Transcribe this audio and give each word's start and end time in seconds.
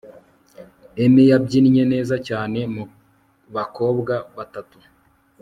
emi 1.03 1.23
yabyinnye 1.31 1.83
neza 1.93 2.15
cyane 2.27 2.59
mubakobwa 2.73 4.13
batatu 4.35 4.77